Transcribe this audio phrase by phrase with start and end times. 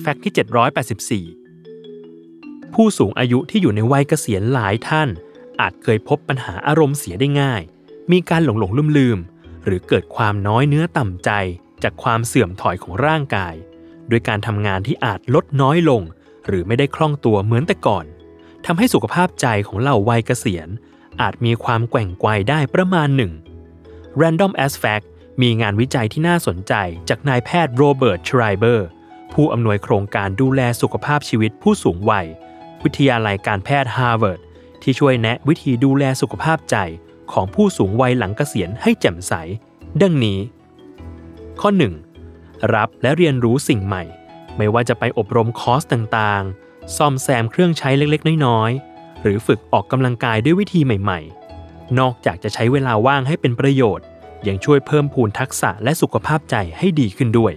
[0.00, 5.08] แฟกต์ที่ 784 ผู้สูงอายุที่อยู่ในวัยเกษียณหลายท่าน
[5.60, 7.62] อาจเคยพบปัญหาอารมณ์เสียได้ง่าย
[8.12, 9.18] มีการหลงหลงลืมลืม
[9.64, 11.30] หรือเกิดความน้อยเนื้อต่ำใจ
[11.82, 13.54] จากความเสื่อมถอยของร่างกาย
[14.10, 16.02] ด้วยการทำงานที่อาจลดน้อยลง
[16.46, 18.04] หรือไม่ได้คล่องตัวเหมือนแต่ก่อน
[18.66, 20.68] ทำให้สุขภาพใจของเหล่าวัยเกษียณ
[21.20, 23.32] อาจมีความแกว่งไกวได้ประมาณหนึ่ง
[24.20, 25.06] Random as Fact
[25.42, 26.74] มีงานวิจัยที่น่าสนใจ
[27.08, 28.88] จากนายแพทย์โรเบิร์ตชไรเบอร์
[29.32, 32.26] ผู้อำนวยโครงการดูแลสุขภาพชีวิตผู้สูงวัย
[32.84, 34.40] วิทยาลัยการแพทย์ฮาร์วาร์ด
[34.82, 36.76] ที่ช่วยแนะวิธีดูแลสุขภาพใจ
[37.32, 39.32] ของผู้สูงวัยหลังเกษียณให้แจ่มใส
[40.02, 40.38] ดังนี้
[41.60, 41.70] ข้อ
[42.20, 42.74] 1.
[42.74, 44.02] รับและเรียนรู้สิ่งใหม่
[44.56, 51.20] ไม่ว่าจะไปอบรมคอร์สต่างๆ ซ่อมแซมเครื่องใช้เล็กๆ น้อยๆ หรือฝึกออกกำลังกายด้วยวิธีใหม่
[51.58, 54.06] ๆ นอกจากจะใช้เวลาว่างให้เป็นประโยชน์
[54.48, 57.52] ยังช่วยเพิ่มพูนทักษะและสุขภาพใจให้ดีขึ้นด้วย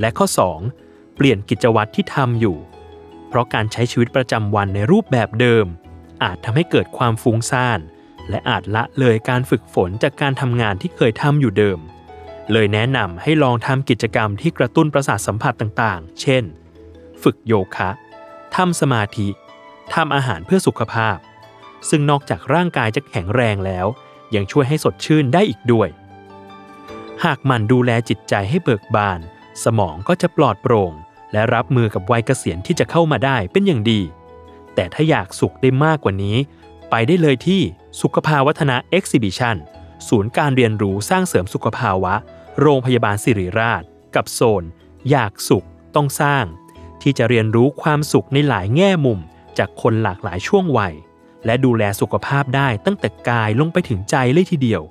[0.00, 0.26] และข้อ
[0.72, 1.16] 2.
[1.16, 2.56] เปลี่ยนกิจวัตรที่ทำอยู่
[3.28, 5.66] เพราะการใช้ชีวิตประจำวันในรูปแบบเดิม
[6.22, 7.80] อาจทำให้เกิดความฟุ้งซ่าน
[8.30, 11.78] และอาจละเลยการฝึกฝนจากการทำงานที่เคยทำอยู่เดิม
[12.52, 16.44] เลยแนะนำให้ลองทำกิจกรรมที่กระตุ้นประสาทสัมผัสต่างๆ เช่น
[17.22, 17.90] ฝึกโยคะ
[18.56, 19.28] ทำสมาธิ
[19.94, 21.16] ทำอาหารเพื่อสุขภาพ
[21.88, 23.86] ซึ่งนอกจากร่างกายจะแข็งแรงแล้ว
[24.34, 25.88] ยังช่วยให้สดชื่นได้อีกด้วย
[27.24, 29.20] หากหมันดูแลจิตใจให้เบิกบาน
[29.64, 30.92] สมองก็จะปลอดโปร่ง
[31.32, 34.00] และรับมือกับวัยเกษียณที่จะเข้ามาได้เป็นอย่างดี
[34.74, 36.36] แต่ถ้าอยากสุขได้มากกว่านี้
[36.90, 37.62] ไปได้เลยที่
[38.00, 39.56] สุขภาวัฒนะ Exhibition
[40.08, 42.14] ศูนย์การเรียนรู้สร้างเสริมสุขภาวะ
[42.60, 43.82] โรงพยาบาลสิริราช
[44.14, 44.64] กับโซน
[45.10, 46.44] อยากสุขต้องสร้าง
[47.02, 49.18] ที่จะเรียนรู้ความสุขในหลายแง่มุม
[49.58, 50.94] จากคนหลากหลายช่วงวัย
[51.46, 54.82] และดูแลสุขภาพได้ตั้งแต่กายลงไปถึงใจเลยทีเดียว